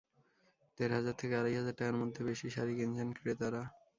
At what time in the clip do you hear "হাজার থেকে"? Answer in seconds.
0.97-1.33